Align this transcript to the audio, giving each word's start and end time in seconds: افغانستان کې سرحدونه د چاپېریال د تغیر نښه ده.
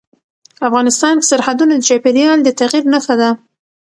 افغانستان 0.67 1.13
کې 1.19 1.29
سرحدونه 1.31 1.73
د 1.75 1.81
چاپېریال 1.89 2.39
د 2.43 2.49
تغیر 2.59 2.83
نښه 2.93 3.15
ده. 3.21 3.29